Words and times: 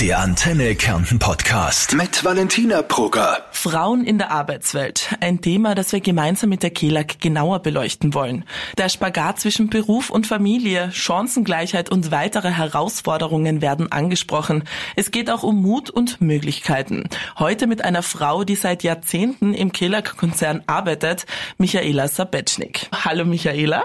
Der 0.00 0.18
Antenne 0.18 0.74
Kärnten 0.74 1.18
Podcast 1.18 1.94
mit 1.94 2.22
Valentina 2.22 2.82
Brugger. 2.82 3.46
Frauen 3.50 4.04
in 4.04 4.18
der 4.18 4.30
Arbeitswelt. 4.30 5.16
Ein 5.20 5.40
Thema, 5.40 5.74
das 5.74 5.92
wir 5.92 6.00
gemeinsam 6.00 6.50
mit 6.50 6.62
der 6.62 6.68
KELAG 6.68 7.18
genauer 7.18 7.60
beleuchten 7.60 8.12
wollen. 8.12 8.44
Der 8.76 8.90
Spagat 8.90 9.40
zwischen 9.40 9.70
Beruf 9.70 10.10
und 10.10 10.26
Familie, 10.26 10.92
Chancengleichheit 10.92 11.90
und 11.90 12.10
weitere 12.10 12.50
Herausforderungen 12.50 13.62
werden 13.62 13.90
angesprochen. 13.90 14.64
Es 14.96 15.10
geht 15.10 15.30
auch 15.30 15.42
um 15.42 15.62
Mut 15.62 15.88
und 15.88 16.20
Möglichkeiten. 16.20 17.08
Heute 17.38 17.66
mit 17.66 17.82
einer 17.82 18.02
Frau, 18.02 18.44
die 18.44 18.56
seit 18.56 18.82
Jahrzehnten 18.82 19.54
im 19.54 19.72
KELAG-Konzern 19.72 20.62
arbeitet, 20.66 21.24
Michaela 21.56 22.06
Sabetschnik. 22.08 22.90
Hallo 22.92 23.24
Michaela. 23.24 23.84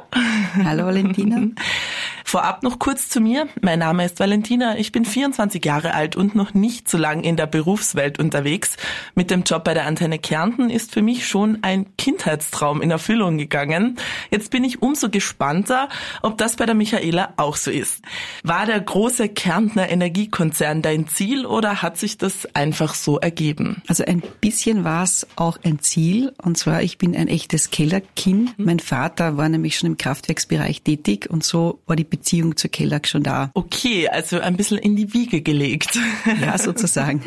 Hallo 0.61 0.87
Valentina. 0.87 1.41
Vorab 2.31 2.63
noch 2.63 2.79
kurz 2.79 3.09
zu 3.09 3.19
mir. 3.19 3.49
Mein 3.61 3.79
Name 3.79 4.05
ist 4.05 4.19
Valentina. 4.19 4.77
Ich 4.77 4.93
bin 4.93 5.03
24 5.03 5.65
Jahre 5.65 5.93
alt 5.93 6.00
und 6.15 6.35
noch 6.35 6.53
nicht 6.53 6.89
so 6.89 6.97
lang 6.97 7.23
in 7.23 7.35
der 7.35 7.47
Berufswelt 7.47 8.19
unterwegs. 8.19 8.75
Mit 9.15 9.31
dem 9.31 9.43
Job 9.43 9.63
bei 9.63 9.73
der 9.73 9.85
Antenne 9.85 10.19
Kärnten 10.19 10.69
ist 10.69 10.91
für 10.91 11.01
mich 11.01 11.27
schon 11.27 11.59
ein 11.61 11.85
Kindheitstraum 11.97 12.81
in 12.81 12.91
Erfüllung 12.91 13.37
gegangen. 13.37 13.97
Jetzt 14.31 14.51
bin 14.51 14.63
ich 14.63 14.81
umso 14.81 15.09
gespannter, 15.09 15.89
ob 16.21 16.37
das 16.37 16.55
bei 16.55 16.65
der 16.65 16.75
Michaela 16.75 17.33
auch 17.37 17.55
so 17.55 17.71
ist. 17.71 18.01
War 18.43 18.65
der 18.65 18.79
große 18.79 19.29
Kärntner 19.29 19.89
Energiekonzern 19.89 20.81
dein 20.81 21.07
Ziel 21.07 21.45
oder 21.45 21.81
hat 21.81 21.97
sich 21.97 22.17
das 22.17 22.47
einfach 22.55 22.95
so 22.95 23.19
ergeben? 23.19 23.81
Also 23.87 24.03
ein 24.05 24.23
bisschen 24.41 24.83
war 24.83 25.03
es 25.03 25.27
auch 25.35 25.57
ein 25.63 25.79
Ziel. 25.79 26.33
Und 26.41 26.57
zwar, 26.57 26.81
ich 26.81 26.97
bin 26.97 27.15
ein 27.15 27.27
echtes 27.27 27.69
Kellerkind. 27.69 28.57
Mein 28.57 28.79
Vater 28.79 29.37
war 29.37 29.49
nämlich 29.49 29.77
schon 29.77 29.91
im 29.91 29.97
Kraftwerksbereich 29.97 30.81
tätig 30.81 31.29
und 31.29 31.43
so 31.43 31.79
war 31.85 31.95
die 31.95 32.03
Beziehung 32.03 32.55
zur 32.57 32.69
Kellag 32.69 33.07
schon 33.07 33.23
da. 33.23 33.51
Okay, 33.53 34.07
also 34.07 34.39
ein 34.39 34.57
bisschen 34.57 34.77
in 34.77 34.95
die 34.95 35.13
Wiege 35.13 35.41
gelegt. 35.41 35.90
Ja, 36.41 36.57
sozusagen. 36.57 37.21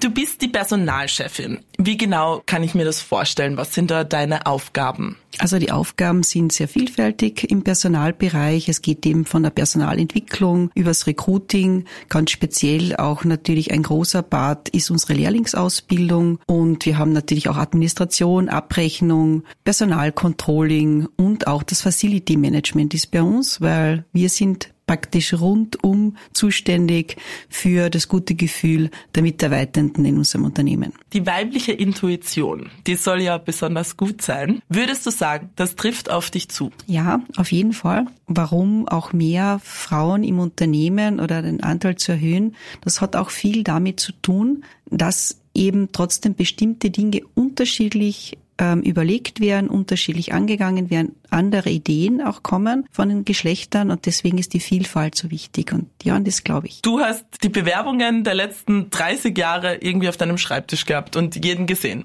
Du 0.00 0.10
bist 0.10 0.42
die 0.42 0.48
Personalchefin. 0.48 1.58
Wie 1.78 1.96
genau 1.96 2.42
kann 2.46 2.62
ich 2.62 2.74
mir 2.74 2.84
das 2.84 3.00
vorstellen? 3.00 3.56
Was 3.56 3.74
sind 3.74 3.90
da 3.90 4.04
deine 4.04 4.46
Aufgaben? 4.46 5.16
Also 5.38 5.58
die 5.58 5.70
Aufgaben 5.70 6.22
sind 6.22 6.52
sehr 6.52 6.68
vielfältig 6.68 7.50
im 7.50 7.62
Personalbereich. 7.62 8.68
Es 8.68 8.82
geht 8.82 9.06
eben 9.06 9.24
von 9.24 9.42
der 9.42 9.50
Personalentwicklung 9.50 10.70
übers 10.74 11.06
Recruiting. 11.06 11.84
Ganz 12.08 12.30
speziell 12.30 12.96
auch 12.96 13.24
natürlich 13.24 13.72
ein 13.72 13.82
großer 13.82 14.22
Part 14.22 14.68
ist 14.70 14.90
unsere 14.90 15.14
Lehrlingsausbildung. 15.14 16.40
Und 16.46 16.84
wir 16.84 16.98
haben 16.98 17.12
natürlich 17.12 17.48
auch 17.48 17.56
Administration, 17.56 18.48
Abrechnung, 18.48 19.44
Personalcontrolling 19.64 21.08
und 21.16 21.46
auch 21.46 21.62
das 21.62 21.82
Facility 21.82 22.36
Management 22.36 22.94
ist 22.94 23.10
bei 23.10 23.22
uns, 23.22 23.60
weil 23.60 24.04
wir 24.12 24.28
sind 24.28 24.70
praktisch 24.90 25.34
rundum 25.34 26.16
zuständig 26.32 27.16
für 27.48 27.90
das 27.90 28.08
gute 28.08 28.34
Gefühl 28.34 28.90
der 29.14 29.22
Mitarbeitenden 29.22 30.04
in 30.04 30.18
unserem 30.18 30.44
Unternehmen. 30.44 30.92
Die 31.12 31.24
weibliche 31.24 31.70
Intuition, 31.70 32.70
die 32.88 32.96
soll 32.96 33.22
ja 33.22 33.38
besonders 33.38 33.96
gut 33.96 34.20
sein. 34.20 34.62
Würdest 34.68 35.06
du 35.06 35.12
sagen, 35.12 35.50
das 35.54 35.76
trifft 35.76 36.10
auf 36.10 36.32
dich 36.32 36.48
zu? 36.48 36.72
Ja, 36.88 37.20
auf 37.36 37.52
jeden 37.52 37.72
Fall. 37.72 38.06
Warum 38.26 38.88
auch 38.88 39.12
mehr 39.12 39.60
Frauen 39.62 40.24
im 40.24 40.40
Unternehmen 40.40 41.20
oder 41.20 41.40
den 41.40 41.62
Anteil 41.62 41.94
zu 41.94 42.10
erhöhen, 42.10 42.56
das 42.80 43.00
hat 43.00 43.14
auch 43.14 43.30
viel 43.30 43.62
damit 43.62 44.00
zu 44.00 44.10
tun, 44.10 44.64
dass 44.90 45.40
eben 45.54 45.90
trotzdem 45.92 46.34
bestimmte 46.34 46.90
Dinge 46.90 47.20
unterschiedlich 47.36 48.38
ähm, 48.58 48.82
überlegt 48.82 49.38
werden, 49.40 49.70
unterschiedlich 49.70 50.32
angegangen 50.32 50.90
werden, 50.90 51.14
andere 51.30 51.70
Ideen 51.70 52.20
auch 52.20 52.42
kommen 52.42 52.86
von 52.90 53.08
den 53.08 53.24
Geschlechtern 53.24 53.90
und 53.90 54.06
deswegen 54.06 54.38
ist 54.38 54.54
die 54.54 54.60
Vielfalt 54.60 55.14
so 55.14 55.30
wichtig 55.30 55.72
und 55.72 55.88
ja, 56.02 56.16
und 56.16 56.26
das 56.26 56.44
glaube 56.44 56.66
ich. 56.66 56.82
Du 56.82 57.00
hast 57.00 57.24
die 57.42 57.48
Bewerbungen 57.48 58.24
der 58.24 58.34
letzten 58.34 58.90
30 58.90 59.36
Jahre 59.36 59.76
irgendwie 59.76 60.08
auf 60.08 60.16
deinem 60.16 60.38
Schreibtisch 60.38 60.86
gehabt 60.86 61.16
und 61.16 61.44
jeden 61.44 61.66
gesehen. 61.66 62.04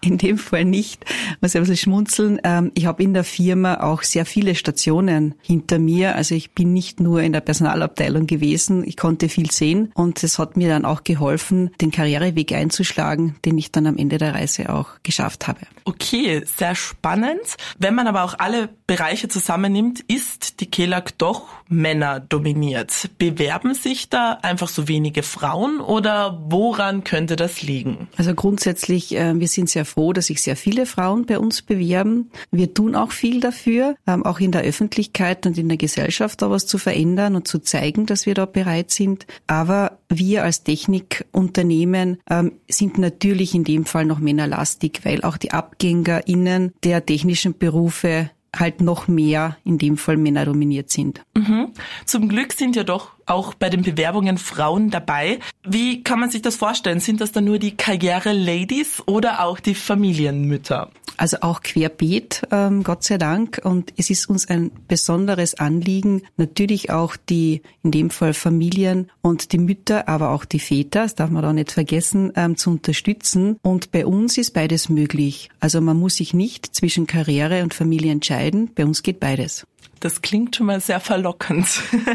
In 0.00 0.18
dem 0.18 0.38
Fall 0.38 0.64
nicht. 0.64 1.04
Muss 1.40 1.54
ich 1.54 1.56
ein 1.56 1.62
bisschen 1.62 1.76
schmunzeln. 1.76 2.40
Ähm, 2.44 2.72
ich 2.74 2.86
habe 2.86 3.02
in 3.02 3.14
der 3.14 3.24
Firma 3.24 3.80
auch 3.80 4.02
sehr 4.02 4.26
viele 4.26 4.54
Stationen 4.54 5.34
hinter 5.42 5.78
mir. 5.78 6.14
Also 6.14 6.34
ich 6.34 6.52
bin 6.52 6.72
nicht 6.72 7.00
nur 7.00 7.22
in 7.22 7.32
der 7.32 7.40
Personalabteilung 7.40 8.26
gewesen. 8.26 8.84
Ich 8.86 8.96
konnte 8.96 9.28
viel 9.28 9.50
sehen 9.50 9.90
und 9.94 10.22
es 10.22 10.38
hat 10.38 10.56
mir 10.56 10.68
dann 10.68 10.84
auch 10.84 11.04
geholfen, 11.04 11.70
den 11.80 11.90
Karriereweg 11.90 12.52
einzuschlagen, 12.52 13.36
den 13.44 13.56
ich 13.58 13.72
dann 13.72 13.86
am 13.86 13.96
Ende 13.96 14.18
der 14.18 14.34
Reise 14.34 14.70
auch 14.70 14.88
geschafft 15.02 15.48
habe. 15.48 15.60
Okay, 15.84 16.42
sehr 16.44 16.74
spannend. 16.74 17.40
Wenn 17.78 17.94
man 17.94 18.06
aber 18.06 18.24
auch 18.24 18.38
alle 18.44 18.68
Bereiche 18.86 19.28
zusammennimmt, 19.28 20.00
ist 20.00 20.60
die 20.60 20.66
KELAG 20.66 21.16
doch 21.16 21.44
Männer 21.70 22.20
dominiert. 22.20 23.08
Bewerben 23.16 23.72
sich 23.72 24.10
da 24.10 24.38
einfach 24.42 24.68
so 24.68 24.86
wenige 24.86 25.22
Frauen 25.22 25.80
oder 25.80 26.44
woran 26.50 27.04
könnte 27.04 27.36
das 27.36 27.62
liegen? 27.62 28.06
Also 28.18 28.34
grundsätzlich, 28.34 29.16
äh, 29.16 29.40
wir 29.40 29.48
sind 29.48 29.70
sehr 29.70 29.86
froh, 29.86 30.12
dass 30.12 30.26
sich 30.26 30.42
sehr 30.42 30.56
viele 30.56 30.84
Frauen 30.84 31.24
bei 31.24 31.38
uns 31.38 31.62
bewerben. 31.62 32.30
Wir 32.50 32.74
tun 32.74 32.94
auch 32.94 33.12
viel 33.12 33.40
dafür, 33.40 33.96
ähm, 34.06 34.26
auch 34.26 34.40
in 34.40 34.52
der 34.52 34.60
Öffentlichkeit 34.60 35.46
und 35.46 35.56
in 35.56 35.70
der 35.70 35.78
Gesellschaft 35.78 36.42
da 36.42 36.50
was 36.50 36.66
zu 36.66 36.76
verändern 36.76 37.36
und 37.36 37.48
zu 37.48 37.60
zeigen, 37.60 38.04
dass 38.04 38.26
wir 38.26 38.34
da 38.34 38.44
bereit 38.44 38.90
sind. 38.90 39.26
Aber 39.46 39.98
wir 40.10 40.44
als 40.44 40.64
Technikunternehmen 40.64 42.18
ähm, 42.28 42.52
sind 42.68 42.98
natürlich 42.98 43.54
in 43.54 43.64
dem 43.64 43.86
Fall 43.86 44.04
noch 44.04 44.18
männerlastig, 44.18 45.00
weil 45.04 45.22
auch 45.22 45.38
die 45.38 45.52
AbgängerInnen 45.52 46.74
der 46.84 47.06
technischen 47.06 47.56
Berufe 47.56 48.30
halt 48.54 48.80
noch 48.80 49.08
mehr 49.08 49.56
in 49.64 49.78
dem 49.78 49.96
Fall 49.96 50.16
Männer 50.16 50.44
dominiert 50.44 50.90
sind. 50.90 51.22
Mhm. 51.36 51.72
Zum 52.04 52.28
Glück 52.28 52.52
sind 52.52 52.76
ja 52.76 52.84
doch 52.84 53.13
auch 53.26 53.54
bei 53.54 53.70
den 53.70 53.82
Bewerbungen 53.82 54.38
Frauen 54.38 54.90
dabei. 54.90 55.38
Wie 55.62 56.02
kann 56.02 56.20
man 56.20 56.30
sich 56.30 56.42
das 56.42 56.56
vorstellen? 56.56 57.00
Sind 57.00 57.20
das 57.20 57.32
dann 57.32 57.44
nur 57.44 57.58
die 57.58 57.76
Karriere-Ladies 57.76 59.02
oder 59.06 59.44
auch 59.44 59.60
die 59.60 59.74
Familienmütter? 59.74 60.90
Also 61.16 61.38
auch 61.42 61.60
querbeet, 61.60 62.42
ähm, 62.50 62.82
Gott 62.82 63.04
sei 63.04 63.18
Dank. 63.18 63.60
Und 63.62 63.92
es 63.96 64.10
ist 64.10 64.28
uns 64.28 64.48
ein 64.48 64.70
besonderes 64.88 65.54
Anliegen, 65.54 66.22
natürlich 66.36 66.90
auch 66.90 67.16
die, 67.16 67.62
in 67.82 67.92
dem 67.92 68.10
Fall 68.10 68.34
Familien 68.34 69.10
und 69.22 69.52
die 69.52 69.58
Mütter, 69.58 70.08
aber 70.08 70.30
auch 70.30 70.44
die 70.44 70.58
Väter, 70.58 71.04
das 71.04 71.14
darf 71.14 71.30
man 71.30 71.42
da 71.42 71.52
nicht 71.52 71.70
vergessen, 71.70 72.32
ähm, 72.34 72.56
zu 72.56 72.70
unterstützen. 72.70 73.58
Und 73.62 73.92
bei 73.92 74.06
uns 74.06 74.38
ist 74.38 74.54
beides 74.54 74.88
möglich. 74.88 75.50
Also 75.60 75.80
man 75.80 75.98
muss 75.98 76.16
sich 76.16 76.34
nicht 76.34 76.74
zwischen 76.74 77.06
Karriere 77.06 77.62
und 77.62 77.74
Familie 77.74 78.12
entscheiden. 78.12 78.70
Bei 78.74 78.84
uns 78.84 79.02
geht 79.02 79.20
beides. 79.20 79.66
Das 80.00 80.20
klingt 80.20 80.56
schon 80.56 80.66
mal 80.66 80.80
sehr 80.80 81.00
verlockend. 81.00 81.66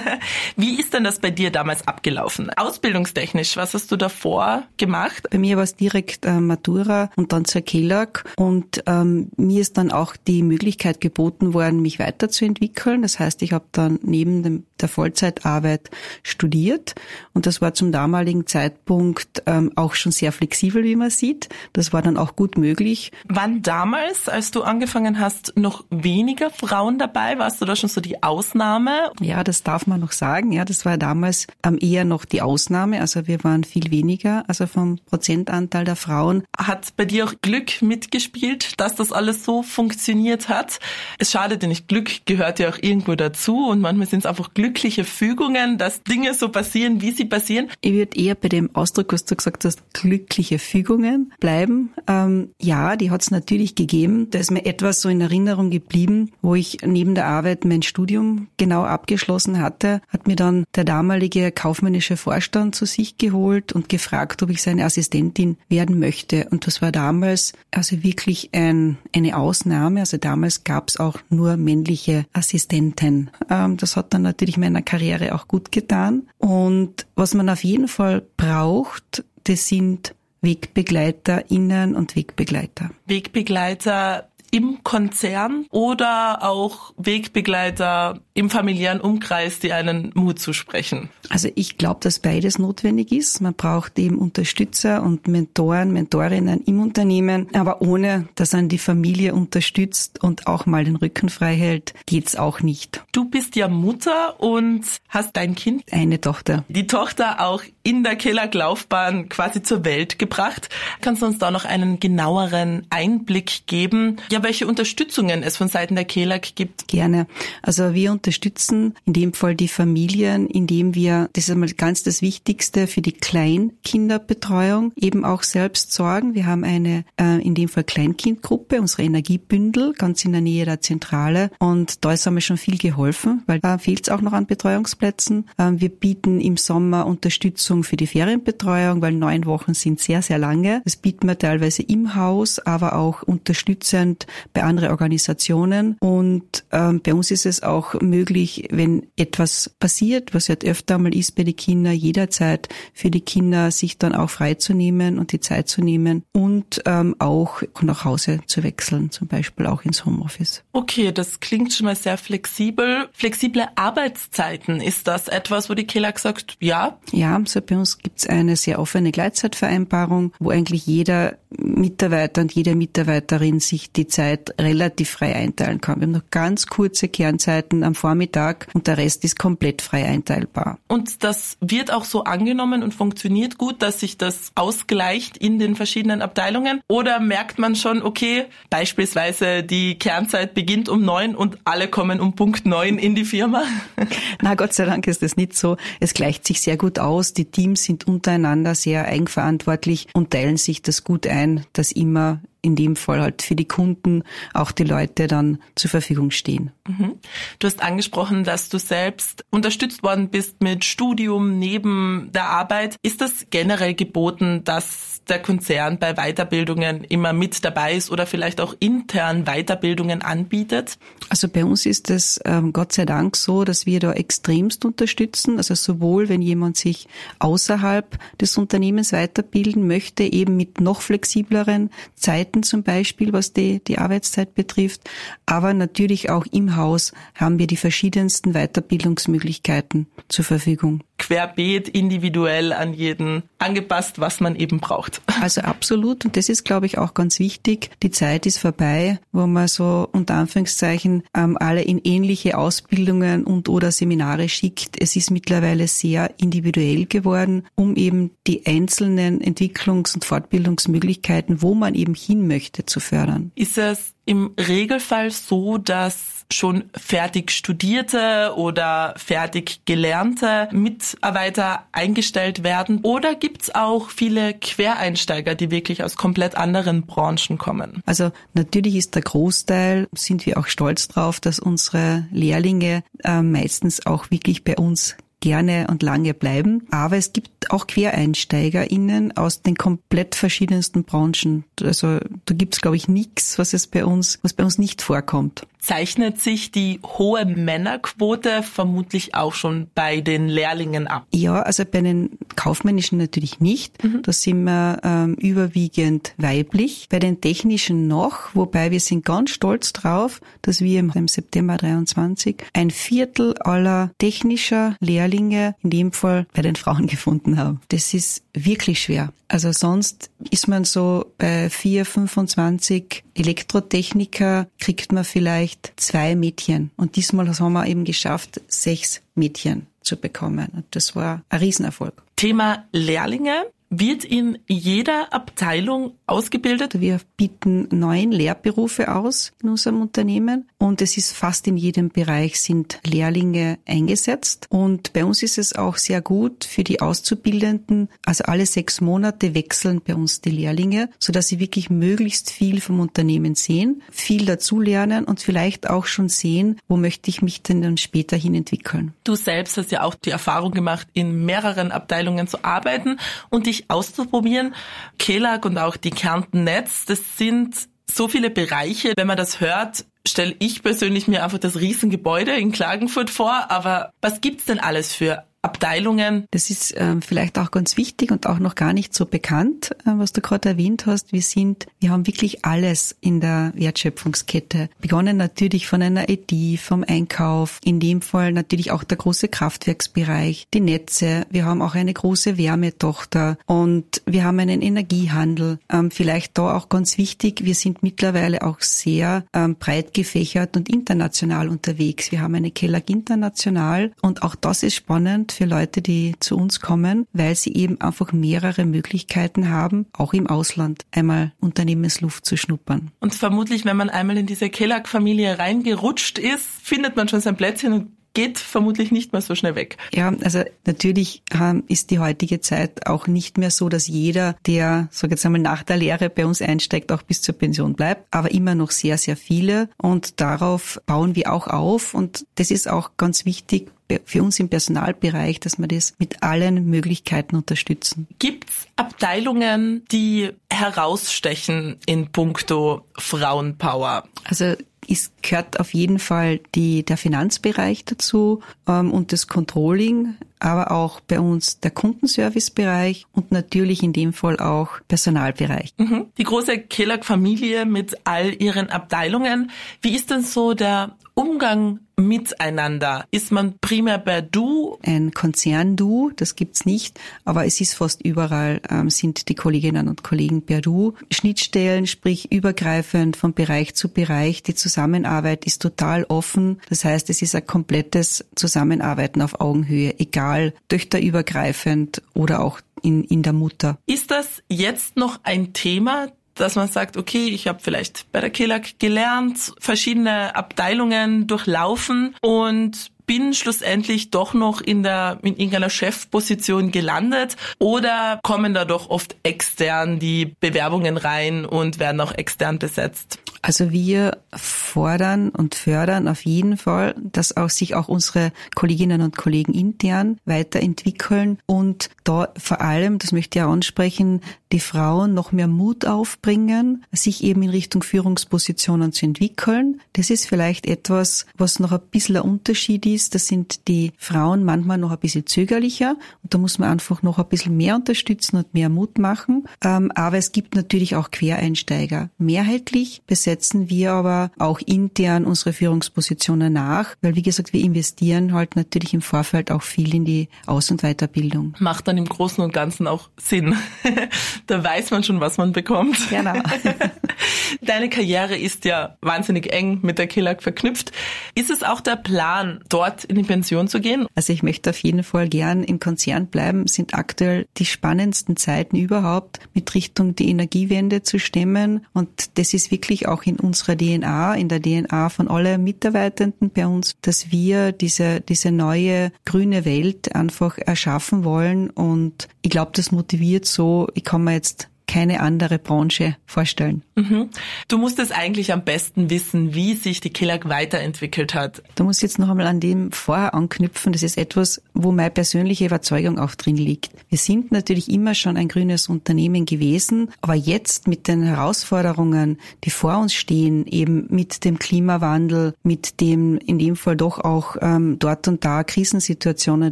Wie 0.56 0.80
ist 0.80 0.94
denn 0.94 1.04
das 1.04 1.20
bei 1.20 1.32
dir 1.32 1.52
damals 1.52 1.88
abgelaufen? 1.88 2.52
Ausbildungstechnisch, 2.52 3.58
was 3.58 3.74
hast 3.74 3.92
du 3.92 3.96
davor 3.96 4.64
gemacht? 4.78 5.28
Bei 5.32 5.40
mir 5.40 5.56
war 5.58 5.64
es 5.64 5.76
direkt 5.76 6.26
äh, 6.26 6.40
Matura 6.40 7.10
und 7.16 7.34
dann 7.34 7.46
zur 7.46 7.62
KELAG 7.62 8.26
und 8.38 8.84
ähm, 8.86 9.30
mir 9.38 9.62
ist 9.62 9.78
dann 9.78 9.92
auch 9.92 10.16
die 10.16 10.44
Möglichkeit 10.44 11.02
geboten 11.02 11.54
worden, 11.54 11.82
mich 11.82 11.98
weiterzuentwickeln. 11.98 13.02
Das 13.02 13.20
heißt, 13.20 13.42
ich 13.42 13.54
habe 13.54 13.66
dann 13.72 14.00
neben 14.04 14.44
dem, 14.44 14.66
der 14.80 14.90
Vollzeitarbeit 14.90 15.90
studiert 16.22 16.94
und 17.34 17.48
das 17.48 17.60
war 17.60 17.74
zum 17.74 17.92
damaligen 17.92 18.46
Zeitpunkt 18.46 19.44
ähm, 19.46 19.72
auch 19.76 19.96
schon 19.96 20.12
sehr 20.12 20.32
flexibel, 20.32 20.84
wie 20.84 20.96
man 20.96 21.10
sieht. 21.10 21.50
Das 21.74 21.92
war 21.92 22.02
dann 22.02 22.18
auch 22.18 22.36
gut 22.36 22.58
möglich. 22.58 23.12
Wann 23.28 23.62
damals, 23.62 24.30
als 24.30 24.52
du 24.52 24.62
angefangen 24.62 25.20
hast, 25.20 25.58
noch 25.58 25.86
weniger 25.90 26.50
Frauen 26.52 27.00
dabei? 27.00 27.40
Warst 27.40 27.59
du 27.62 27.66
da 27.66 27.76
schon 27.76 27.90
so 27.90 28.02
die 28.02 28.24
Ausnahme? 28.24 29.12
Ja, 29.20 29.44
das 29.44 29.64
darf 29.64 29.88
man 29.88 30.00
noch 30.00 30.12
sagen. 30.12 30.52
Ja, 30.52 30.66
das 30.66 30.86
war 30.86 30.98
damals 30.98 31.48
ähm, 31.64 31.78
eher 31.82 32.06
noch 32.06 32.26
die 32.26 32.42
Ausnahme. 32.42 33.02
Also 33.02 33.28
wir 33.28 33.44
waren 33.44 33.64
viel 33.64 33.92
weniger, 33.92 34.44
also 34.48 34.68
vom 34.68 35.00
Prozentanteil 35.06 35.86
der 35.86 35.96
Frauen. 35.96 36.44
Hat 36.58 36.96
bei 36.96 37.06
dir 37.06 37.26
auch 37.26 37.34
Glück 37.42 37.82
mitgespielt, 37.82 38.80
dass 38.80 38.96
das 38.96 39.12
alles 39.12 39.44
so 39.46 39.64
funktioniert 39.64 40.50
hat? 40.50 40.80
Es 41.18 41.32
schadet 41.32 41.62
ja 41.64 41.70
nicht. 41.70 41.88
Glück 41.88 42.26
gehört 42.26 42.60
ja 42.60 42.70
auch 42.70 42.78
irgendwo 42.82 43.16
dazu 43.16 43.68
und 43.68 43.82
manchmal 43.82 44.08
sind 44.08 44.20
es 44.20 44.26
einfach 44.26 44.54
glückliche 44.54 45.04
Fügungen, 45.04 45.78
dass 45.78 46.04
Dinge 46.04 46.34
so 46.34 46.50
passieren, 46.50 47.02
wie 47.02 47.12
sie 47.12 47.26
passieren. 47.26 47.70
Ich 47.82 47.94
würde 47.94 48.18
eher 48.20 48.36
bei 48.36 48.50
dem 48.50 48.76
Ausdruck, 48.76 49.14
was 49.14 49.26
du 49.26 49.36
gesagt 49.36 49.66
hast, 49.66 49.94
glückliche 49.94 50.60
Fügungen 50.60 51.34
bleiben. 51.40 51.94
Ähm, 52.08 52.50
ja, 52.62 52.96
die 52.96 53.12
hat 53.12 53.22
es 53.22 53.32
natürlich 53.32 53.76
gegeben. 53.76 54.30
Da 54.30 54.40
ist 54.40 54.52
mir 54.52 54.66
etwas 54.66 55.02
so 55.02 55.10
in 55.10 55.22
Erinnerung 55.22 55.70
geblieben, 55.70 56.32
wo 56.42 56.56
ich 56.56 56.78
neben 56.86 57.16
der 57.16 57.28
Arbeit 57.28 57.49
mein 57.64 57.82
Studium 57.82 58.48
genau 58.58 58.84
abgeschlossen 58.84 59.62
hatte, 59.62 60.02
hat 60.10 60.28
mir 60.28 60.36
dann 60.36 60.66
der 60.76 60.84
damalige 60.84 61.52
kaufmännische 61.52 62.18
Vorstand 62.18 62.76
zu 62.76 62.86
sich 62.86 63.18
geholt 63.18 63.74
und 63.74 63.90
gefragt, 63.90 64.44
ob 64.44 64.50
ich 64.50 64.62
seine 64.62 64.86
Assistentin 64.86 65.58
werden 65.70 66.00
möchte. 66.00 66.48
Und 66.50 66.68
das 66.68 66.82
war 66.82 66.92
damals 66.92 67.54
also 67.72 68.04
wirklich 68.04 68.50
ein, 68.54 68.98
eine 69.16 69.38
Ausnahme. 69.38 70.02
Also 70.02 70.18
damals 70.18 70.64
gab 70.64 70.90
es 70.90 70.98
auch 70.98 71.20
nur 71.30 71.58
männliche 71.58 72.26
Assistenten. 72.34 73.32
Ähm, 73.50 73.78
das 73.78 73.96
hat 73.96 74.14
dann 74.14 74.22
natürlich 74.22 74.58
meiner 74.58 74.82
Karriere 74.82 75.36
auch 75.36 75.48
gut 75.48 75.72
getan. 75.72 76.28
Und 76.38 77.06
was 77.16 77.34
man 77.34 77.50
auf 77.50 77.64
jeden 77.64 77.88
Fall 77.88 78.24
braucht, 78.38 79.24
das 79.44 79.68
sind 79.68 80.14
WegbegleiterInnen 80.42 81.96
und 81.96 82.16
Wegbegleiter. 82.16 82.92
Wegbegleiter 83.06 84.29
im 84.52 84.84
Konzern 84.84 85.66
oder 85.70 86.44
auch 86.44 86.94
Wegbegleiter 86.98 88.20
im 88.34 88.50
familiären 88.50 89.02
Umkreis, 89.02 89.60
die 89.60 89.74
einen 89.74 90.12
Mut 90.16 90.40
zusprechen? 90.40 91.10
Also 91.30 91.50
ich 91.56 91.78
glaube, 91.78 92.00
dass 92.02 92.20
beides 92.20 92.58
notwendig 92.58 93.12
ist. 93.12 93.42
Man 93.42 93.54
braucht 93.54 94.00
eben 94.00 94.18
Unterstützer 94.18 95.04
und 95.04 95.28
Mentoren, 95.28 95.92
Mentorinnen 95.92 96.62
im 96.62 96.82
Unternehmen, 96.82 97.48
aber 97.54 97.82
ohne, 97.82 98.28
dass 98.36 98.54
man 98.54 98.70
die 98.70 98.78
Familie 98.78 99.34
unterstützt 99.34 100.24
und 100.24 100.48
auch 100.48 100.66
mal 100.66 100.84
den 100.84 100.96
Rücken 100.96 101.30
frei 101.30 101.56
hält, 101.56 101.94
geht's 102.06 102.36
auch 102.36 102.62
nicht. 102.62 103.04
Du 103.12 103.26
bist 103.26 103.56
ja 103.56 103.68
Mutter 103.68 104.40
und 104.40 104.86
hast 105.10 105.36
dein 105.36 105.56
Kind? 105.56 105.84
Eine 105.92 106.22
Tochter. 106.22 106.64
Die 106.70 106.88
Tochter 106.88 107.46
auch 107.46 107.64
in 107.84 108.04
der 108.04 108.16
Kellag-Laufbahn 108.16 109.30
quasi 109.30 109.62
zur 109.64 109.86
Welt 109.86 110.20
gebracht. 110.20 110.70
Kannst 111.02 111.22
du 111.22 111.26
uns 111.26 111.40
da 111.40 111.52
noch 111.52 111.66
einen 111.66 112.00
genaueren 112.00 112.86
Einblick 112.90 113.68
geben, 113.68 114.18
ja, 114.32 114.39
welche 114.44 114.68
Unterstützungen 114.68 115.44
es 115.44 115.58
von 115.58 115.68
Seiten 115.68 115.96
der 115.96 116.06
Kellag 116.06 116.56
gibt? 116.56 116.88
Gerne. 116.88 117.28
Also 117.62 117.94
wir 117.94 118.12
unterstützen 118.12 118.96
in 119.06 119.14
dem 119.14 119.34
Fall 119.34 119.56
die 119.56 119.68
Familien, 119.68 120.48
indem 120.48 120.96
wir, 120.96 121.30
das 121.34 121.46
ist 121.46 121.52
einmal 121.52 121.70
ganz 121.70 122.04
das 122.04 122.22
Wichtigste 122.22 122.88
für 122.88 123.02
die 123.02 123.12
Kleinkinderbetreuung, 123.12 124.92
eben 124.96 125.26
auch 125.26 125.44
selbst 125.44 125.94
sorgen. 125.94 126.34
Wir 126.34 126.46
haben 126.46 126.64
eine, 126.64 127.06
äh, 127.20 127.42
in 127.42 127.56
dem 127.56 127.70
Fall 127.70 127.84
Kleinkindgruppe, 127.84 128.80
unsere 128.80 129.04
Energiebündel, 129.04 129.94
ganz 129.94 130.24
in 130.26 130.32
der 130.32 130.42
Nähe 130.42 130.66
der 130.66 130.82
Zentrale. 130.82 131.52
Und 131.60 132.04
da 132.06 132.14
ist 132.14 132.28
einmal 132.28 132.42
schon 132.42 132.58
viel 132.58 132.78
geholfen, 132.78 133.44
weil 133.48 133.60
da 133.60 133.78
fehlt 133.78 134.04
es 134.04 134.10
auch 134.10 134.22
noch 134.22 134.34
an 134.34 134.46
Betreuungsplätzen. 134.46 135.46
Ähm, 135.58 135.82
wir 135.82 135.90
bieten 135.90 136.40
im 136.40 136.58
Sommer 136.58 137.06
Unterstützung 137.06 137.84
für 137.84 137.98
die 137.98 138.08
Ferienbetreuung, 138.08 139.02
weil 139.02 139.14
neun 139.14 139.46
Wochen 139.46 139.74
sind 139.74 140.00
sehr, 140.00 140.22
sehr 140.22 140.38
lange. 140.38 140.82
Das 140.86 140.96
bieten 140.96 141.28
wir 141.28 141.38
teilweise 141.38 141.84
im 141.84 142.16
Haus, 142.16 142.60
aber 142.60 142.96
auch 142.96 143.24
unterstützend 143.24 144.28
bei 144.54 144.64
anderen 144.64 144.92
Organisationen. 144.92 145.98
Und 146.00 146.66
ähm, 146.72 147.02
bei 147.02 147.14
uns 147.14 147.32
ist 147.32 147.46
es 147.46 147.64
auch 147.64 148.00
möglich, 148.02 148.68
wenn 148.72 149.08
etwas 149.16 149.72
passiert, 149.80 150.34
was 150.34 150.48
ja 150.48 150.56
öfter 150.64 150.98
mal 150.98 151.16
ist 151.16 151.36
bei 151.36 151.44
den 151.44 151.56
Kindern, 151.56 151.94
jederzeit 151.94 152.70
für 152.94 153.10
die 153.10 153.22
Kinder 153.22 153.72
sich 153.72 153.98
dann 153.98 154.14
auch 154.14 154.30
freizunehmen 154.30 155.20
und 155.20 155.32
die 155.32 155.40
Zeit 155.40 155.70
zu 155.70 155.82
nehmen 155.82 156.24
und 156.32 156.82
ähm, 156.86 157.16
auch 157.20 157.62
nach 157.82 158.06
Hause 158.06 158.40
zu 158.48 158.64
wechseln, 158.64 159.12
zum 159.12 159.28
Beispiel 159.28 159.66
auch 159.66 159.84
ins 159.84 160.06
Homeoffice. 160.06 160.64
Okay, 160.74 161.12
das 161.12 161.40
klingt 161.40 161.74
schon 161.74 161.86
mal 161.86 161.96
sehr 161.96 162.18
flexibel. 162.18 163.08
Flexible 163.14 163.68
Arbeitszeiten, 163.76 164.82
ist 164.82 165.08
das 165.08 165.28
etwas, 165.28 165.70
wo 165.70 165.74
die 165.74 165.86
KELAG 165.86 166.20
sagt, 166.20 166.58
ja? 166.60 167.00
Ja, 167.12 167.36
also 167.36 167.62
bei 167.62 167.78
uns 167.78 167.98
gibt 167.98 168.20
es 168.20 168.28
eine 168.28 168.56
sehr 168.56 168.80
offene 168.80 169.12
Gleitzeitvereinbarung, 169.12 170.34
wo 170.40 170.50
eigentlich 170.50 170.86
jeder 170.86 171.38
Mitarbeiter 171.58 172.42
und 172.42 172.54
jede 172.54 172.76
Mitarbeiterin 172.76 173.60
sich 173.60 173.92
die 173.92 174.08
Zeit 174.08 174.19
relativ 174.20 175.10
frei 175.10 175.36
einteilen 175.36 175.82
kann. 175.82 176.00
Wir 176.00 176.08
haben 176.08 176.12
noch 176.12 176.30
ganz 176.32 176.68
kurze 176.68 177.08
Kernzeiten 177.08 177.84
am 177.84 177.96
Vormittag 177.96 178.68
und 178.74 178.88
der 178.88 178.98
Rest 178.98 179.24
ist 179.24 179.40
komplett 179.40 179.82
frei 179.82 180.06
einteilbar. 180.06 180.78
Und 180.88 181.24
das 181.24 181.58
wird 181.62 181.92
auch 181.92 182.04
so 182.04 182.24
angenommen 182.24 182.84
und 182.84 182.94
funktioniert 182.94 183.58
gut, 183.58 183.82
dass 183.82 184.00
sich 184.00 184.18
das 184.18 184.52
ausgleicht 184.56 185.38
in 185.38 185.60
den 185.60 185.76
verschiedenen 185.76 186.22
Abteilungen? 186.22 186.82
Oder 186.88 187.20
merkt 187.20 187.60
man 187.60 187.76
schon, 187.76 188.02
okay, 188.02 188.46
beispielsweise 188.70 189.64
die 189.64 189.98
Kernzeit 189.98 190.54
beginnt 190.54 190.90
um 190.90 191.04
neun 191.04 191.36
und 191.36 191.58
alle 191.66 191.88
kommen 191.88 192.20
um 192.20 192.36
Punkt 192.36 192.66
neun 192.66 192.98
in 192.98 193.16
die 193.16 193.26
Firma? 193.26 193.64
Na, 194.42 194.56
Gott 194.56 194.74
sei 194.74 194.86
Dank 194.86 195.08
ist 195.08 195.22
das 195.22 195.38
nicht 195.38 195.56
so. 195.56 195.78
Es 196.00 196.14
gleicht 196.14 196.46
sich 196.46 196.62
sehr 196.62 196.78
gut 196.78 197.00
aus. 197.00 197.34
Die 197.34 197.46
Teams 197.46 197.84
sind 197.84 198.08
untereinander 198.08 198.76
sehr 198.76 199.06
eigenverantwortlich 199.06 200.08
und 200.14 200.32
teilen 200.32 200.58
sich 200.58 200.82
das 200.82 201.04
gut 201.04 201.26
ein 201.26 201.66
dass 201.74 201.92
immer 201.92 202.42
in 202.62 202.76
dem 202.76 202.96
Fall 202.96 203.22
halt 203.22 203.42
für 203.42 203.56
die 203.56 203.68
Kunden 203.68 204.24
auch 204.54 204.72
die 204.72 204.84
Leute 204.84 205.28
dann 205.28 205.60
zur 205.76 205.90
Verfügung 205.90 206.32
stehen. 206.32 206.72
Mhm. 206.90 207.20
Du 207.60 207.68
hast 207.68 207.84
angesprochen, 207.84 208.44
dass 208.44 208.70
du 208.70 208.80
selbst 208.80 209.46
unterstützt 209.52 210.02
worden 210.02 210.30
bist 210.30 210.64
mit 210.64 210.84
Studium 210.86 211.60
neben 211.60 212.32
der 212.34 212.50
Arbeit. 212.50 212.96
Ist 213.04 213.22
das 213.22 213.48
generell 213.52 213.94
geboten, 213.94 214.64
dass 214.64 215.22
der 215.28 215.40
Konzern 215.40 216.00
bei 216.00 216.16
Weiterbildungen 216.16 217.04
immer 217.04 217.32
mit 217.34 217.64
dabei 217.64 217.94
ist 217.94 218.10
oder 218.10 218.26
vielleicht 218.26 218.60
auch 218.60 218.76
intern 218.80 219.46
Weiterbildungen 219.46 220.24
anbietet? 220.24 220.98
Also 221.30 221.48
bei 221.48 221.64
uns 221.64 221.86
ist 221.86 222.10
es 222.10 222.40
ähm, 222.46 222.74
Gott 222.74 222.94
sei 222.94 223.06
Dank 223.06 223.36
so, 223.36 223.64
dass 223.64 223.86
wir 223.86 224.00
da 224.00 224.14
extremst 224.14 224.84
unterstützen. 224.84 225.58
Also 225.58 225.76
sowohl, 225.76 226.28
wenn 226.28 226.42
jemand 226.42 226.78
sich 226.78 227.08
außerhalb 227.38 228.18
des 228.42 228.58
Unternehmens 228.58 229.14
weiterbilden 229.14 229.86
möchte, 229.86 230.24
eben 230.24 230.58
mit 230.58 230.82
noch 230.82 231.02
flexibleren 231.02 231.92
Zeiten 232.16 232.64
zum 232.64 232.82
Beispiel, 232.82 233.32
was 233.32 233.54
die, 233.54 233.84
die 233.84 234.00
Arbeitszeit 234.00 234.56
betrifft, 234.56 235.08
aber 235.46 235.76
natürlich 235.76 236.32
auch 236.32 236.48
im 236.52 236.76
Haus 236.80 237.12
haben 237.36 237.60
wir 237.60 237.68
die 237.68 237.78
verschiedensten 237.78 238.54
Weiterbildungsmöglichkeiten 238.54 240.08
zur 240.28 240.46
Verfügung 240.46 241.04
querbeet 241.20 241.88
individuell 241.88 242.74
an 242.74 242.94
jeden 242.94 243.44
angepasst, 243.60 244.20
was 244.20 244.40
man 244.40 244.56
eben 244.56 244.80
braucht. 244.80 245.22
Also 245.42 245.62
absolut. 245.62 246.26
Und 246.26 246.36
das 246.36 246.50
ist, 246.50 246.66
glaube 246.66 246.86
ich, 246.86 246.98
auch 246.98 247.14
ganz 247.14 247.40
wichtig. 247.40 247.92
Die 248.04 248.12
Zeit 248.12 248.46
ist 248.46 248.58
vorbei, 248.58 249.20
wo 249.32 249.48
man 249.48 249.70
so 249.70 250.10
unter 250.12 250.34
Anführungszeichen 250.36 251.24
ähm, 251.34 251.58
alle 251.58 251.82
in 251.82 252.02
ähnliche 252.04 252.58
Ausbildungen 252.58 253.46
und 253.46 253.70
oder 253.70 253.94
Seminare 253.94 254.50
schickt. 254.50 255.02
Es 255.02 255.16
ist 255.16 255.32
mittlerweile 255.32 255.88
sehr 255.88 256.34
individuell 256.42 257.06
geworden, 257.06 257.66
um 257.76 257.96
eben 257.96 258.32
die 258.48 258.66
einzelnen 258.66 259.40
Entwicklungs- 259.42 260.14
und 260.14 260.26
Fortbildungsmöglichkeiten, 260.26 261.62
wo 261.62 261.74
man 261.74 261.96
eben 261.96 262.16
hin 262.16 262.46
möchte, 262.46 262.86
zu 262.86 263.00
fördern. 263.00 263.54
Ist 263.56 263.78
es 263.78 264.14
im 264.26 264.54
Regelfall 264.58 265.32
so, 265.32 265.78
dass 265.78 266.40
schon 266.52 266.86
fertig 266.96 267.52
studierte 267.52 268.54
oder 268.56 269.14
fertig 269.18 269.82
gelernte 269.86 270.68
Mitarbeiter 270.72 271.84
eingestellt 271.92 272.64
werden? 272.64 273.00
Oder 273.04 273.36
gibt's 273.36 273.74
auch 273.74 274.10
viele 274.10 274.54
Quereinsteiger, 274.56 275.56
die 275.56 275.72
wirklich 275.72 276.04
aus 276.04 276.16
komplett 276.16 276.56
anderen 276.56 277.06
Branchen 277.06 277.58
kommen? 277.58 278.02
Also 278.06 278.32
natürlich 278.54 278.96
ist 278.96 279.16
der 279.16 279.22
Großteil, 279.22 280.08
sind 280.16 280.46
wir 280.46 280.58
auch 280.58 280.68
stolz 280.68 281.08
drauf, 281.08 281.40
dass 281.40 281.60
unsere 281.60 282.26
Lehrlinge 282.32 283.04
äh, 283.24 283.42
meistens 283.42 284.06
auch 284.06 284.32
wirklich 284.32 284.64
bei 284.64 284.76
uns 284.76 285.16
gerne 285.42 285.88
und 285.90 286.04
lange 286.04 286.34
bleiben. 286.34 286.88
Aber 286.92 287.18
es 287.18 287.32
gibt 287.32 287.59
auch 287.70 287.88
QuereinsteigerInnen 287.88 289.36
aus 289.38 289.62
den 289.62 289.76
komplett 289.76 290.36
verschiedensten 290.36 291.04
Branchen. 291.04 291.66
Also 291.82 292.20
da 292.46 292.54
gibt's 292.54 292.82
glaube 292.82 292.98
ich, 292.98 293.08
nichts, 293.08 293.60
was 293.60 293.74
es 293.74 293.88
bei 293.88 294.06
uns, 294.06 294.40
was 294.42 294.54
bei 294.54 294.64
uns 294.64 294.78
nicht 294.78 295.02
vorkommt 295.02 295.66
zeichnet 295.80 296.40
sich 296.40 296.72
die 296.72 297.00
hohe 297.04 297.46
Männerquote 297.46 298.64
vermutlich 298.64 299.34
auch 299.34 299.54
schon 299.54 299.88
bei 299.96 300.22
den 300.22 300.48
Lehrlingen 300.48 301.08
ab? 301.08 301.26
Ja, 301.34 301.62
also 301.62 301.84
bei 301.90 302.02
den 302.02 302.38
kaufmännischen 302.56 303.18
natürlich 303.18 303.60
nicht. 303.60 304.04
Mhm. 304.04 304.22
Da 304.22 304.32
sind 304.32 304.64
wir 304.66 305.00
ähm, 305.04 305.36
überwiegend 305.36 306.34
weiblich. 306.38 307.08
Bei 307.10 307.20
den 307.20 307.42
technischen 307.42 308.08
noch, 308.08 308.54
wobei 308.54 308.92
wir 308.92 309.00
sind 309.00 309.26
ganz 309.26 309.52
stolz 309.52 309.94
drauf, 309.94 310.42
dass 310.62 310.82
wir 310.82 311.00
im 311.00 311.28
September 311.28 311.78
23 311.78 312.64
ein 312.74 312.92
Viertel 312.92 313.56
aller 313.60 314.12
technischer 314.20 314.96
Lehrlinge 315.00 315.76
in 315.82 315.90
dem 315.90 316.12
Fall 316.12 316.46
bei 316.54 316.62
den 316.62 316.76
Frauen 316.76 317.08
gefunden 317.08 317.49
haben. 317.58 317.82
Das 317.90 318.14
ist 318.14 318.44
wirklich 318.54 319.02
schwer. 319.02 319.34
Also 319.48 319.72
sonst 319.72 320.30
ist 320.52 320.68
man 320.68 320.84
so 320.84 321.26
bei 321.38 321.70
4, 321.70 322.06
25 322.06 323.24
Elektrotechniker, 323.34 324.68
kriegt 324.80 325.12
man 325.12 325.24
vielleicht 325.24 325.94
zwei 325.96 326.36
Mädchen. 326.36 326.92
Und 326.98 327.16
diesmal 327.16 327.48
haben 327.48 327.74
wir 327.74 327.88
eben 327.88 328.06
geschafft, 328.06 328.62
sechs 328.68 329.22
Mädchen 329.36 329.88
zu 330.02 330.18
bekommen. 330.18 330.70
Und 330.74 330.86
das 330.92 331.16
war 331.16 331.44
ein 331.50 331.60
Riesenerfolg. 331.60 332.14
Thema 332.36 332.86
Lehrlinge 332.92 333.66
wird 333.90 334.24
in 334.24 334.60
jeder 334.68 335.34
Abteilung 335.34 336.14
ausgebildet? 336.28 337.00
Wir 337.00 337.20
bieten 337.38 337.88
neun 337.92 338.32
Lehrberufe 338.32 339.14
aus 339.14 339.52
in 339.64 339.70
unserem 339.70 340.02
Unternehmen 340.02 340.70
und 340.78 341.02
es 341.02 341.18
ist 341.18 341.36
fast 341.36 341.68
in 341.68 341.78
jedem 341.78 342.10
Bereich 342.10 342.62
sind 342.62 343.00
Lehrlinge 343.06 343.80
eingesetzt 343.88 344.68
und 344.70 345.14
bei 345.14 345.26
uns 345.26 345.42
ist 345.44 345.58
es 345.58 345.76
auch 345.76 345.98
sehr 345.98 346.22
gut 346.22 346.66
für 346.66 346.84
die 346.84 347.02
Auszubildenden, 347.02 348.10
also 348.26 348.44
alle 348.46 348.66
sechs 348.66 349.02
Monate 349.02 349.56
wechseln 349.56 350.02
bei 350.06 350.16
uns 350.16 350.42
die 350.42 350.52
Lehrlinge, 350.52 351.10
so 351.18 351.34
dass 351.34 351.48
sie 351.48 351.60
wirklich 351.60 351.90
möglichst 351.90 352.52
viel 352.52 352.82
vom 352.82 353.00
Unternehmen 353.00 353.56
sehen, 353.56 354.04
viel 354.12 354.46
dazulernen 354.46 355.26
und 355.26 355.40
vielleicht 355.40 355.90
auch 355.90 356.06
schon 356.06 356.30
sehen, 356.30 356.80
wo 356.88 356.98
möchte 356.98 357.30
ich 357.30 357.42
mich 357.42 357.64
denn 357.64 357.82
dann 357.82 357.98
später 357.98 358.38
hin 358.38 358.56
entwickeln. 358.56 359.14
Du 359.24 359.36
selbst 359.36 359.78
hast 359.78 359.92
ja 359.92 360.04
auch 360.04 360.16
die 360.16 360.30
Erfahrung 360.30 360.72
gemacht, 360.72 361.08
in 361.14 361.46
mehreren 361.46 361.92
Abteilungen 361.92 362.48
zu 362.48 362.64
arbeiten 362.64 363.20
und 363.50 363.66
dich 363.66 363.79
auszuprobieren. 363.88 364.76
Kelag 365.18 365.66
und 365.66 365.78
auch 365.78 365.98
die 365.98 366.10
Kärnten 366.10 366.64
Netz, 366.64 367.06
das 367.06 367.38
sind 367.38 367.76
so 368.10 368.28
viele 368.28 368.50
Bereiche. 368.50 369.14
Wenn 369.16 369.28
man 369.28 369.38
das 369.38 369.60
hört, 369.60 370.06
stelle 370.28 370.56
ich 370.60 370.84
persönlich 370.84 371.28
mir 371.28 371.44
einfach 371.44 371.60
das 371.60 371.80
Riesengebäude 371.80 372.56
in 372.56 372.72
Klagenfurt 372.72 373.30
vor. 373.30 373.70
Aber 373.70 374.12
was 374.22 374.42
gibt's 374.42 374.66
denn 374.66 374.80
alles 374.80 375.14
für 375.14 375.44
Abteilungen. 375.62 376.46
Das 376.52 376.70
ist 376.70 376.96
äh, 376.96 377.16
vielleicht 377.20 377.58
auch 377.60 377.72
ganz 377.72 377.98
wichtig 377.98 378.32
und 378.32 378.48
auch 378.48 378.60
noch 378.60 378.76
gar 378.76 378.94
nicht 378.94 379.14
so 379.14 379.26
bekannt, 379.26 379.92
äh, 380.06 380.12
was 380.16 380.32
du 380.32 380.42
gerade 380.42 380.70
erwähnt 380.70 381.06
hast. 381.06 381.34
Wir 381.34 381.42
sind, 381.42 381.88
wir 382.00 382.12
haben 382.12 382.28
wirklich 382.28 382.64
alles 382.64 383.16
in 383.20 383.42
der 383.42 383.74
Wertschöpfungskette. 383.76 384.90
Begonnen 385.02 385.36
natürlich 385.36 385.88
von 385.88 386.02
einer 386.02 386.30
IT, 386.30 386.80
vom 386.80 387.04
Einkauf, 387.06 387.80
in 387.84 388.00
dem 388.00 388.22
Fall 388.22 388.54
natürlich 388.54 388.92
auch 388.92 389.04
der 389.04 389.18
große 389.18 389.50
Kraftwerksbereich, 389.50 390.68
die 390.74 390.80
Netze. 390.80 391.46
Wir 391.50 391.66
haben 391.66 391.82
auch 391.82 391.96
eine 391.96 392.14
große 392.14 392.58
Wärmetochter 392.58 393.58
und 393.66 394.22
wir 394.26 394.46
haben 394.46 394.60
einen 394.60 394.82
Energiehandel. 394.82 395.80
Ähm, 395.92 396.10
vielleicht 396.10 396.58
da 396.58 396.76
auch 396.76 396.88
ganz 396.88 397.18
wichtig, 397.18 397.66
wir 397.66 397.76
sind 397.76 398.02
mittlerweile 398.02 398.62
auch 398.62 398.80
sehr 398.80 399.44
ähm, 399.54 399.76
breit 399.76 400.14
gefächert 400.14 400.78
und 400.78 400.88
international 400.88 401.68
unterwegs. 401.68 402.32
Wir 402.32 402.40
haben 402.42 402.56
eine 402.56 402.72
Kellag 402.72 403.10
International 403.10 404.14
und 404.22 404.44
auch 404.44 404.56
das 404.56 404.84
ist 404.84 404.96
spannend 404.96 405.49
für 405.52 405.66
Leute, 405.66 406.02
die 406.02 406.36
zu 406.40 406.58
uns 406.58 406.80
kommen, 406.80 407.26
weil 407.34 407.56
sie 407.56 407.74
eben 407.74 408.00
einfach 408.02 408.32
mehrere 408.32 408.86
Möglichkeiten 408.86 409.70
haben, 409.70 410.06
auch 410.14 410.34
im 410.34 410.48
Ausland 410.48 411.06
einmal 411.12 411.54
Unternehmensluft 411.60 412.46
zu 412.46 412.58
schnuppern. 412.58 413.12
Und 413.20 413.36
vermutlich, 413.36 413.86
wenn 413.86 413.98
man 413.98 414.10
einmal 414.10 414.38
in 414.38 414.46
diese 414.46 414.70
Kellag-Familie 414.70 415.60
reingerutscht 415.60 416.40
ist, 416.40 416.66
findet 416.82 417.16
man 417.16 417.28
schon 417.28 417.42
sein 417.42 417.58
Plätzchen 417.58 417.94
und 417.94 418.19
geht 418.40 418.58
vermutlich 418.58 419.12
nicht 419.12 419.34
mehr 419.34 419.42
so 419.42 419.54
schnell 419.54 419.76
weg. 419.76 419.98
Ja, 420.14 420.32
also 420.44 420.64
natürlich 420.86 421.44
ähm, 421.54 421.84
ist 421.90 422.10
die 422.10 422.20
heutige 422.20 422.62
Zeit 422.62 423.06
auch 423.06 423.28
nicht 423.28 423.58
mehr 423.58 423.70
so, 423.70 423.90
dass 423.90 424.08
jeder, 424.08 424.56
der, 424.66 425.10
sag 425.12 425.32
jetzt 425.32 425.46
einmal, 425.46 425.60
nach 425.60 425.84
der 425.84 425.98
Lehre 425.98 426.30
bei 426.30 426.46
uns 426.46 426.62
einsteigt, 426.62 427.12
auch 427.12 427.22
bis 427.22 427.42
zur 427.42 427.56
Pension 427.56 427.96
bleibt, 427.96 428.28
aber 428.32 428.52
immer 428.52 428.76
noch 428.76 428.92
sehr, 428.92 429.18
sehr 429.18 429.36
viele 429.36 429.90
und 429.98 430.40
darauf 430.40 431.02
bauen 431.06 431.36
wir 431.36 431.52
auch 431.52 431.68
auf 431.68 432.14
und 432.14 432.46
das 432.56 432.72
ist 432.72 432.90
auch 432.90 433.12
ganz 433.18 433.44
wichtig, 433.44 433.92
für 434.26 434.42
uns 434.42 434.60
im 434.60 434.70
Personalbereich, 434.70 435.60
dass 435.60 435.78
wir 435.78 435.88
das 435.88 436.14
mit 436.18 436.42
allen 436.42 436.90
Möglichkeiten 436.90 437.56
unterstützen. 437.56 438.28
Gibt's 438.40 438.59
Abteilungen, 438.96 440.06
die 440.12 440.52
herausstechen 440.72 441.98
in 442.06 442.32
puncto 442.32 443.06
Frauenpower? 443.18 444.24
Also 444.44 444.76
es 445.08 445.32
gehört 445.42 445.80
auf 445.80 445.94
jeden 445.94 446.20
Fall 446.20 446.60
die, 446.76 447.04
der 447.04 447.18
Finanzbereich 447.18 448.06
dazu 448.06 448.62
ähm, 448.88 449.12
und 449.12 449.32
das 449.32 449.48
Controlling, 449.48 450.36
aber 450.60 450.92
auch 450.92 451.20
bei 451.22 451.40
uns 451.40 451.80
der 451.80 451.92
Kundenservicebereich 451.92 453.26
und 453.32 453.52
natürlich 453.52 454.04
in 454.04 454.14
dem 454.14 454.34
Fall 454.34 454.60
auch 454.60 455.00
Personalbereich. 455.08 455.94
Mhm. 455.98 456.28
Die 456.38 456.44
große 456.44 456.80
Kellag-Familie 456.80 457.86
mit 457.86 458.18
all 458.26 458.54
ihren 458.62 458.90
Abteilungen. 458.90 459.72
Wie 460.02 460.16
ist 460.16 460.30
denn 460.30 460.44
so 460.44 460.74
der 460.74 461.16
Umgang 461.40 462.02
miteinander? 462.18 463.26
Ist 463.32 463.50
man 463.54 463.80
primär 463.80 464.18
per 464.18 464.42
Du? 464.42 464.98
Ein 465.04 465.32
Konzern-Du, 465.32 466.32
das 466.36 466.58
gibt's 466.58 466.86
nicht, 466.86 467.18
aber 467.46 467.66
es 467.66 467.80
ist 467.80 467.94
fast 467.94 468.22
überall, 468.22 468.82
ähm, 468.90 469.10
sind 469.10 469.48
die 469.48 469.56
Kolleginnen 469.56 470.10
und 470.10 470.22
Kollegen 470.22 470.64
per 470.64 470.82
Du. 470.82 471.14
Schnittstellen, 471.32 472.08
sprich 472.08 472.52
übergreifend 472.52 473.38
von 473.38 473.54
Bereich 473.54 473.96
zu 473.96 474.10
Bereich. 474.10 474.64
Die 474.64 474.76
Zusammenarbeit 474.76 475.64
ist 475.64 475.82
total 475.82 476.26
offen. 476.26 476.82
Das 476.90 477.06
heißt, 477.06 477.30
es 477.30 477.42
ist 477.42 477.56
ein 477.56 477.66
komplettes 477.66 478.44
Zusammenarbeiten 478.56 479.42
auf 479.42 479.62
Augenhöhe, 479.62 480.20
egal 480.20 480.74
töchterübergreifend 480.90 482.22
oder 482.34 482.60
auch 482.60 482.82
in, 483.02 483.24
in 483.24 483.44
der 483.44 483.54
Mutter. 483.54 483.98
Ist 484.06 484.32
das 484.32 484.62
jetzt 484.68 485.16
noch 485.16 485.40
ein 485.44 485.72
Thema, 485.72 486.28
dass 486.60 486.76
man 486.76 486.88
sagt, 486.88 487.18
okay, 487.18 487.48
ich 487.48 487.68
habe 487.68 487.80
vielleicht 487.82 488.32
bei 488.32 488.42
der 488.42 488.50
KELAG 488.50 489.00
gelernt, 489.00 489.74
verschiedene 489.80 490.56
Abteilungen 490.56 491.48
durchlaufen 491.48 492.36
und 492.42 493.12
bin 493.30 493.54
schlussendlich 493.54 494.32
doch 494.32 494.56
noch 494.56 494.82
in 494.82 495.04
der 495.04 495.38
in 495.44 495.56
irgendeiner 495.56 495.92
Chefposition 495.92 496.90
gelandet 496.90 497.58
oder 497.78 498.40
kommen 498.42 498.74
da 498.74 498.86
doch 498.86 499.12
oft 499.12 499.36
extern 499.44 500.18
die 500.18 500.56
Bewerbungen 500.60 501.16
rein 501.16 501.64
und 501.64 502.00
werden 502.00 502.22
auch 502.22 502.32
extern 502.32 502.80
besetzt? 502.80 503.38
Also 503.62 503.92
wir 503.92 504.38
fordern 504.56 505.50
und 505.50 505.76
fördern 505.76 506.28
auf 506.28 506.44
jeden 506.46 506.78
Fall, 506.78 507.14
dass 507.22 507.56
auch 507.56 507.70
sich 507.70 507.94
auch 507.94 508.08
unsere 508.08 508.52
Kolleginnen 508.74 509.22
und 509.22 509.38
Kollegen 509.38 509.74
intern 509.74 510.38
weiterentwickeln 510.46 511.60
und 511.68 512.10
da 512.24 512.50
vor 512.58 512.82
allem, 512.82 513.20
das 513.20 513.32
möchte 513.32 513.60
ich 513.60 513.66
auch 513.66 513.72
ansprechen, 513.72 514.42
die 514.72 514.80
Frauen 514.80 515.34
noch 515.34 515.52
mehr 515.52 515.68
Mut 515.68 516.06
aufbringen, 516.06 517.04
sich 517.12 517.44
eben 517.44 517.64
in 517.64 517.70
Richtung 517.70 518.04
Führungspositionen 518.04 519.12
zu 519.12 519.26
entwickeln. 519.26 520.00
Das 520.14 520.30
ist 520.30 520.46
vielleicht 520.46 520.86
etwas, 520.86 521.46
was 521.58 521.80
noch 521.80 521.92
ein 521.92 522.02
bisschen 522.12 522.38
ein 522.38 522.44
Unterschied 522.44 523.06
ist. 523.06 523.19
Da 523.28 523.40
sind 523.40 523.88
die 523.88 524.14
Frauen 524.18 524.64
manchmal 524.64 524.98
noch 524.98 525.12
ein 525.12 525.20
bisschen 525.20 525.46
zögerlicher 525.46 526.16
und 526.44 526.54
da 526.54 526.58
muss 526.58 526.80
man 526.80 526.90
einfach 526.90 527.22
noch 527.24 527.40
ein 527.40 527.48
bisschen 527.48 527.76
mehr 527.76 527.96
unterstützen 527.96 528.58
und 528.58 528.74
mehr 528.74 528.90
Mut 528.90 529.18
machen. 529.18 529.66
Ähm, 529.84 530.12
aber 530.16 530.38
es 530.38 530.52
gibt 530.52 530.76
natürlich 530.76 531.16
auch 531.16 531.32
Quereinsteiger. 531.32 532.30
Mehrheitlich 532.38 533.22
besetzen 533.28 533.90
wir 533.90 534.14
aber 534.14 534.52
auch 534.58 534.80
intern 534.80 535.46
unsere 535.46 535.74
Führungspositionen 535.74 536.72
nach, 536.72 537.16
weil 537.22 537.36
wie 537.36 537.42
gesagt, 537.42 537.74
wir 537.74 537.82
investieren 537.82 538.54
halt 538.54 538.76
natürlich 538.76 539.14
im 539.14 539.22
Vorfeld 539.22 539.72
auch 539.72 539.82
viel 539.82 540.14
in 540.14 540.26
die 540.26 540.50
Aus- 540.66 540.92
und 540.92 541.02
Weiterbildung. 541.02 541.74
Macht 541.80 542.08
dann 542.08 542.18
im 542.18 542.26
Großen 542.26 542.64
und 542.64 542.74
Ganzen 542.74 543.08
auch 543.08 543.30
Sinn. 543.38 543.76
da 544.68 544.84
weiß 544.84 545.12
man 545.12 545.24
schon, 545.24 545.40
was 545.40 545.58
man 545.58 545.72
bekommt. 545.72 546.30
Genau. 546.30 546.54
Deine 547.82 548.10
Karriere 548.10 548.56
ist 548.58 548.86
ja 548.86 549.18
wahnsinnig 549.22 549.72
eng 549.74 550.00
mit 550.02 550.20
der 550.20 550.28
Killag 550.28 550.62
verknüpft. 550.62 551.12
Ist 551.56 551.70
es 551.70 551.84
auch 551.84 552.02
der 552.02 552.16
Plan, 552.16 552.84
dort 552.90 553.09
in 553.28 553.36
die 553.36 553.44
Pension 553.44 553.88
zu 553.88 554.00
gehen? 554.00 554.28
Also 554.36 554.54
ich 554.54 554.64
möchte 554.64 554.90
auf 554.90 555.00
jeden 555.00 555.24
Fall 555.24 555.50
gern 555.50 555.84
im 555.84 556.00
Konzern 556.00 556.48
bleiben, 556.48 556.88
sind 556.88 557.14
aktuell 557.14 557.68
die 557.78 557.86
spannendsten 557.86 558.58
Zeiten 558.58 558.96
überhaupt, 558.96 559.60
mit 559.74 559.94
Richtung 559.96 560.36
die 560.36 560.50
Energiewende 560.50 561.24
zu 561.24 561.40
stemmen. 561.40 562.06
Und 562.14 562.58
das 562.58 562.74
ist 562.74 562.92
wirklich 562.92 563.28
auch 563.28 563.44
in 563.44 563.60
unserer 563.60 563.98
DNA, 563.98 564.56
in 564.56 564.70
der 564.70 564.82
DNA 564.82 565.30
von 565.30 565.48
allen 565.48 565.84
Mitarbeitenden 565.84 566.70
bei 566.70 566.88
uns, 566.88 567.16
dass 567.22 567.52
wir 567.52 567.92
diese, 567.92 568.42
diese 568.42 568.72
neue 568.72 569.32
grüne 569.46 569.86
Welt 569.86 570.36
einfach 570.36 570.78
erschaffen 570.78 571.44
wollen. 571.44 571.90
Und 571.90 572.48
ich 572.62 572.70
glaube, 572.70 572.92
das 572.94 573.12
motiviert 573.12 573.66
so, 573.66 574.08
ich 574.14 574.24
kann 574.24 574.44
mir 574.44 574.54
jetzt 574.54 574.90
keine 575.10 575.40
andere 575.40 575.80
Branche 575.80 576.38
vorstellen. 576.46 577.02
Mhm. 577.16 577.50
Du 577.88 577.98
musst 577.98 578.20
es 578.20 578.32
eigentlich 578.32 578.72
am 578.72 578.84
besten 578.84 579.32
wissen, 579.32 579.74
wie 579.74 579.96
sich 579.96 580.22
die 580.22 580.30
Killag 580.30 580.70
weiterentwickelt 580.70 581.56
hat. 581.56 581.82
Du 581.96 582.04
musst 582.04 582.22
jetzt 582.22 582.38
noch 582.38 582.48
einmal 582.48 582.68
an 582.68 582.80
dem 582.80 583.12
vorher 583.12 583.56
anknüpfen. 583.56 584.14
Das 584.14 584.22
ist 584.22 584.38
etwas, 584.38 584.84
wo 584.94 585.12
meine 585.12 585.32
persönliche 585.32 585.88
Überzeugung 585.88 586.38
auch 586.38 586.54
drin 586.54 586.78
liegt. 586.78 587.10
Wir 587.28 587.40
sind 587.40 587.72
natürlich 587.72 588.12
immer 588.12 588.36
schon 588.36 588.56
ein 588.56 588.68
grünes 588.68 589.10
Unternehmen 589.10 589.66
gewesen, 589.66 590.30
aber 590.42 590.54
jetzt 590.54 591.08
mit 591.08 591.28
den 591.28 591.42
Herausforderungen, 591.42 592.60
die 592.84 592.92
vor 592.92 593.18
uns 593.18 593.34
stehen, 593.34 593.88
eben 593.88 594.28
mit 594.30 594.64
dem 594.64 594.78
Klimawandel, 594.78 595.74
mit 595.82 596.22
dem 596.22 596.60
in 596.60 596.78
dem 596.78 596.96
Fall 596.96 597.18
doch 597.18 597.40
auch 597.40 597.78
ähm, 597.82 598.18
dort 598.20 598.48
und 598.48 598.64
da 598.64 598.84
Krisensituationen, 598.84 599.92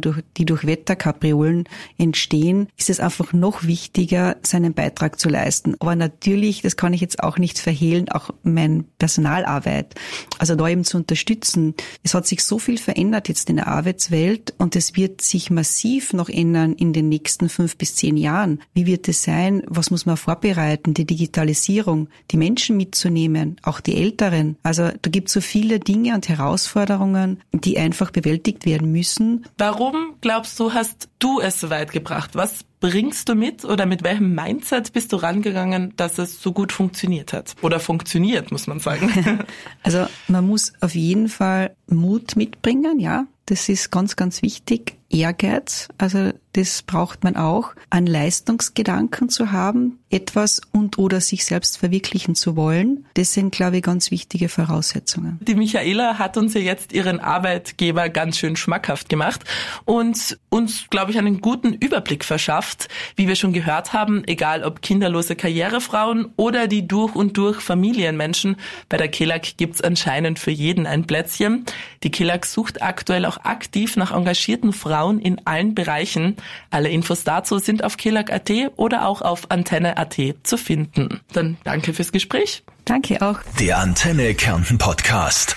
durch, 0.00 0.20
die 0.36 0.44
durch 0.44 0.64
Wetterkapriolen 0.64 1.64
entstehen, 1.98 2.68
ist 2.76 2.88
es 2.88 3.00
einfach 3.00 3.32
noch 3.32 3.64
wichtiger, 3.64 4.36
seinen 4.42 4.74
Beitrag 4.74 5.07
Beitrag 5.08 5.18
zu 5.18 5.28
leisten. 5.28 5.74
Aber 5.80 5.96
natürlich, 5.96 6.62
das 6.62 6.76
kann 6.76 6.92
ich 6.92 7.00
jetzt 7.00 7.22
auch 7.22 7.38
nicht 7.38 7.58
verhehlen, 7.58 8.08
auch 8.08 8.30
mein 8.42 8.84
Personalarbeit, 8.98 9.94
also 10.38 10.54
da 10.54 10.68
eben 10.68 10.84
zu 10.84 10.98
unterstützen. 10.98 11.74
Es 12.02 12.14
hat 12.14 12.26
sich 12.26 12.44
so 12.44 12.58
viel 12.58 12.78
verändert 12.78 13.28
jetzt 13.28 13.48
in 13.50 13.56
der 13.56 13.68
Arbeitswelt 13.68 14.54
und 14.58 14.76
es 14.76 14.96
wird 14.96 15.22
sich 15.22 15.50
massiv 15.50 16.12
noch 16.12 16.28
ändern 16.28 16.74
in 16.74 16.92
den 16.92 17.08
nächsten 17.08 17.48
fünf 17.48 17.76
bis 17.76 17.96
zehn 17.96 18.16
Jahren. 18.16 18.60
Wie 18.74 18.86
wird 18.86 19.08
es 19.08 19.22
sein? 19.22 19.62
Was 19.66 19.90
muss 19.90 20.06
man 20.06 20.16
vorbereiten? 20.16 20.94
Die 20.94 21.06
Digitalisierung, 21.06 22.08
die 22.30 22.36
Menschen 22.36 22.76
mitzunehmen, 22.76 23.56
auch 23.62 23.80
die 23.80 23.96
Älteren. 23.96 24.56
Also 24.62 24.90
da 25.02 25.10
gibt 25.10 25.28
es 25.28 25.34
so 25.34 25.40
viele 25.40 25.80
Dinge 25.80 26.14
und 26.14 26.28
Herausforderungen, 26.28 27.40
die 27.52 27.78
einfach 27.78 28.10
bewältigt 28.10 28.66
werden 28.66 28.92
müssen. 28.92 29.46
Warum 29.56 30.14
glaubst 30.20 30.58
du, 30.60 30.72
hast 30.72 31.08
du 31.18 31.40
es 31.40 31.60
so 31.60 31.70
weit 31.70 31.92
gebracht? 31.92 32.30
Was 32.34 32.64
bringst 32.80 33.28
du 33.28 33.34
mit 33.34 33.64
oder 33.64 33.86
mit 33.86 34.02
welchem 34.02 34.34
Mindset 34.34 34.92
bist 34.92 35.12
du 35.12 35.16
rangegangen, 35.16 35.94
dass 35.96 36.18
es 36.18 36.40
so 36.40 36.52
gut 36.52 36.72
funktioniert 36.72 37.32
hat? 37.32 37.54
Oder 37.62 37.80
funktioniert, 37.80 38.52
muss 38.52 38.66
man 38.66 38.80
sagen. 38.80 39.44
Also 39.82 40.06
man 40.26 40.46
muss 40.46 40.72
auf 40.80 40.94
jeden 40.94 41.28
Fall 41.28 41.74
Mut 41.86 42.36
mitbringen, 42.36 43.00
ja. 43.00 43.26
Das 43.46 43.68
ist 43.68 43.90
ganz, 43.90 44.16
ganz 44.16 44.42
wichtig. 44.42 44.96
Ehrgeiz, 45.10 45.88
also 45.96 46.32
das 46.52 46.82
braucht 46.82 47.24
man 47.24 47.36
auch, 47.36 47.72
an 47.88 48.06
Leistungsgedanken 48.06 49.28
zu 49.28 49.52
haben, 49.52 49.98
etwas 50.10 50.60
und 50.72 50.98
oder 50.98 51.20
sich 51.20 51.44
selbst 51.44 51.78
verwirklichen 51.78 52.34
zu 52.34 52.56
wollen. 52.56 53.06
Das 53.14 53.32
sind, 53.32 53.54
glaube 53.54 53.76
ich, 53.76 53.82
ganz 53.82 54.10
wichtige 54.10 54.48
Voraussetzungen. 54.48 55.38
Die 55.42 55.54
Michaela 55.54 56.18
hat 56.18 56.36
uns 56.36 56.54
ja 56.54 56.60
jetzt 56.60 56.92
ihren 56.92 57.20
Arbeitgeber 57.20 58.08
ganz 58.08 58.38
schön 58.38 58.56
schmackhaft 58.56 59.08
gemacht 59.08 59.44
und 59.84 60.38
uns, 60.48 60.86
glaube 60.90 61.12
ich, 61.12 61.18
einen 61.18 61.40
guten 61.40 61.74
Überblick 61.74 62.24
verschafft, 62.24 62.88
wie 63.16 63.28
wir 63.28 63.36
schon 63.36 63.52
gehört 63.52 63.92
haben, 63.92 64.24
egal 64.26 64.64
ob 64.64 64.82
kinderlose 64.82 65.36
Karrierefrauen 65.36 66.32
oder 66.36 66.66
die 66.66 66.88
durch 66.88 67.14
und 67.14 67.36
durch 67.36 67.60
Familienmenschen. 67.60 68.56
Bei 68.88 68.96
der 68.96 69.08
KELAG 69.08 69.56
gibt's 69.56 69.80
anscheinend 69.80 70.38
für 70.38 70.50
jeden 70.50 70.86
ein 70.86 71.06
Plätzchen. 71.06 71.64
Die 72.02 72.10
KELAG 72.10 72.46
sucht 72.46 72.82
aktuell 72.82 73.26
auch 73.26 73.38
aktiv 73.44 73.96
nach 73.96 74.12
engagierten 74.12 74.72
Frauen 74.72 74.97
Frauen 74.98 75.20
in 75.20 75.40
allen 75.46 75.74
Bereichen. 75.76 76.36
Alle 76.70 76.88
Infos 76.88 77.22
dazu 77.22 77.58
sind 77.58 77.84
auf 77.84 77.96
kelag.at 77.96 78.50
oder 78.76 79.06
auch 79.06 79.22
auf 79.22 79.48
antenne.at 79.50 80.16
zu 80.42 80.56
finden. 80.56 81.20
Dann 81.32 81.56
danke 81.62 81.94
fürs 81.94 82.10
Gespräch. 82.10 82.64
Danke 82.84 83.22
auch. 83.22 83.38
Der 83.60 83.78
Antenne 83.78 84.34
Kärnten 84.34 84.78
Podcast. 84.78 85.56